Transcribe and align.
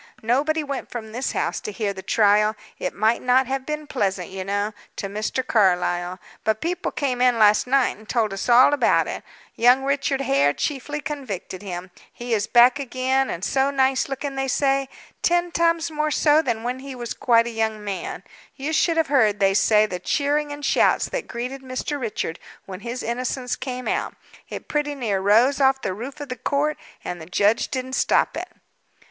Nobody 0.23 0.63
went 0.63 0.89
from 0.89 1.11
this 1.11 1.33
house 1.33 1.61
to 1.61 1.71
hear 1.71 1.93
the 1.93 2.01
trial 2.01 2.55
it 2.79 2.95
might 2.95 3.21
not 3.21 3.45
have 3.45 3.67
been 3.67 3.85
pleasant, 3.85 4.29
you 4.31 4.43
know, 4.43 4.73
to 4.95 5.05
Mr. 5.07 5.45
Carlyle; 5.45 6.17
but 6.43 6.59
people 6.59 6.91
came 6.91 7.21
in 7.21 7.37
last 7.37 7.67
night 7.67 7.95
and 7.97 8.09
told 8.09 8.33
us 8.33 8.49
all 8.49 8.73
about 8.73 9.07
it. 9.07 9.21
Young 9.53 9.83
Richard 9.83 10.21
Hare 10.21 10.53
chiefly 10.53 11.01
convicted 11.01 11.61
him. 11.61 11.91
He 12.11 12.33
is 12.33 12.47
back 12.47 12.79
again, 12.79 13.29
and 13.29 13.45
so 13.45 13.69
nice 13.69 14.09
looking, 14.09 14.33
they 14.33 14.47
say 14.47 14.89
ten 15.21 15.51
times 15.51 15.91
more 15.91 16.09
so 16.09 16.41
than 16.41 16.79
he 16.79 16.95
was 16.95 17.13
when 17.13 17.19
quite 17.23 17.45
a 17.45 17.51
young 17.51 17.83
man. 17.83 18.23
You 18.55 18.73
should 18.73 18.97
have 18.97 19.05
heard, 19.05 19.39
they 19.39 19.53
say, 19.53 19.85
the 19.85 19.99
cheering 19.99 20.51
and 20.51 20.65
shouts 20.65 21.09
that 21.09 21.27
greeted 21.27 21.61
Mr. 21.61 22.01
Richard 22.01 22.39
when 22.65 22.79
his 22.79 23.03
innocence 23.03 23.55
came 23.55 23.87
out; 23.87 24.15
it 24.49 24.67
pretty 24.67 24.95
near 24.95 25.19
rose 25.19 25.61
off 25.61 25.83
the 25.83 25.93
roof 25.93 26.19
of 26.19 26.29
the 26.29 26.37
court, 26.37 26.77
and 27.05 27.21
the 27.21 27.27
judge 27.27 27.67
didn't 27.67 27.93
stop 27.93 28.35
it." 28.35 28.47